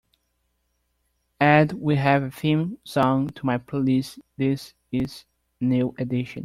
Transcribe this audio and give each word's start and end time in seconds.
Add 1.39 1.73
we 1.73 1.95
have 1.95 2.23
a 2.23 2.31
theme 2.31 2.79
song 2.83 3.29
to 3.29 3.45
my 3.45 3.59
playlist 3.59 4.17
This 4.35 4.73
Is 4.91 5.25
New 5.59 5.93
Edition 5.99 6.39